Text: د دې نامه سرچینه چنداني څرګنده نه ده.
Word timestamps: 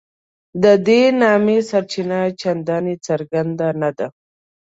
د 0.63 0.65
دې 0.87 1.01
نامه 1.21 1.57
سرچینه 1.69 2.19
چنداني 2.41 2.95
څرګنده 3.07 3.67
نه 3.81 3.89
ده. 3.97 4.07